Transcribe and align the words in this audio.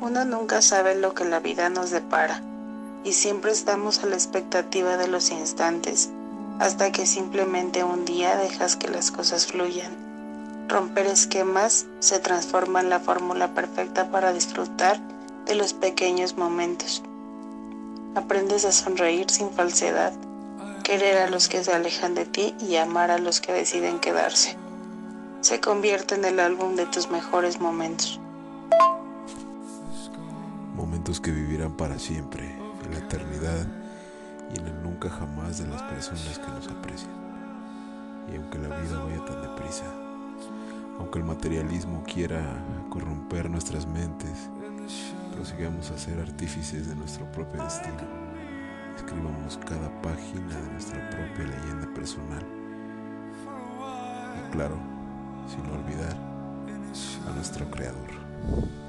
Uno 0.00 0.24
nunca 0.24 0.62
sabe 0.62 0.94
lo 0.94 1.14
que 1.14 1.24
la 1.24 1.40
vida 1.40 1.68
nos 1.68 1.90
depara 1.90 2.42
y 3.04 3.12
siempre 3.12 3.52
estamos 3.52 4.02
a 4.02 4.06
la 4.06 4.14
expectativa 4.16 4.96
de 4.96 5.08
los 5.08 5.30
instantes 5.30 6.10
hasta 6.58 6.92
que 6.92 7.06
simplemente 7.06 7.84
un 7.84 8.04
día 8.04 8.36
dejas 8.36 8.76
que 8.76 8.88
las 8.88 9.10
cosas 9.10 9.46
fluyan. 9.46 10.66
Romper 10.68 11.06
esquemas 11.06 11.86
se 11.98 12.18
transforma 12.18 12.80
en 12.80 12.88
la 12.88 13.00
fórmula 13.00 13.54
perfecta 13.54 14.10
para 14.10 14.32
disfrutar 14.32 15.00
de 15.46 15.54
los 15.54 15.72
pequeños 15.74 16.36
momentos. 16.36 17.02
Aprendes 18.14 18.64
a 18.64 18.72
sonreír 18.72 19.30
sin 19.30 19.50
falsedad, 19.50 20.12
querer 20.82 21.18
a 21.18 21.30
los 21.30 21.48
que 21.48 21.64
se 21.64 21.72
alejan 21.72 22.14
de 22.14 22.26
ti 22.26 22.54
y 22.60 22.76
amar 22.76 23.10
a 23.10 23.18
los 23.18 23.40
que 23.40 23.52
deciden 23.52 23.98
quedarse. 23.98 24.56
Se 25.40 25.60
convierte 25.60 26.14
en 26.14 26.24
el 26.24 26.38
álbum 26.38 26.76
de 26.76 26.86
tus 26.86 27.10
mejores 27.10 27.60
momentos. 27.60 28.20
Momentos 30.74 31.20
que 31.20 31.30
vivirán 31.30 31.72
para 31.72 31.98
siempre, 31.98 32.50
en 32.84 32.90
la 32.92 32.98
eternidad 32.98 33.66
y 34.54 34.58
en 34.58 34.66
el 34.66 34.82
nunca 34.82 35.08
jamás 35.10 35.58
de 35.58 35.66
las 35.66 35.82
personas 35.82 36.38
que 36.38 36.48
nos 36.48 36.68
aprecian. 36.68 37.12
Y 38.32 38.36
aunque 38.36 38.58
la 38.58 38.68
vida 38.80 39.02
vaya 39.02 39.24
tan 39.24 39.42
deprisa, 39.42 39.84
aunque 40.98 41.18
el 41.18 41.24
materialismo 41.24 42.02
quiera 42.04 42.40
corromper 42.90 43.50
nuestras 43.50 43.86
mentes, 43.86 44.50
prosigamos 45.34 45.90
a 45.90 45.98
ser 45.98 46.20
artífices 46.20 46.88
de 46.88 46.94
nuestro 46.94 47.26
propio 47.32 47.62
destino. 47.62 48.22
Escribamos 48.96 49.58
cada 49.66 49.90
página 50.02 50.56
de 50.56 50.72
nuestra 50.72 51.10
propia 51.10 51.46
leyenda 51.46 51.92
personal. 51.94 52.46
Y 54.38 54.52
claro, 54.52 54.76
sin 55.48 55.66
olvidar 55.72 56.16
a 57.26 57.34
nuestro 57.34 57.70
creador. 57.70 58.21
Thank 58.44 58.66
you. 58.66 58.81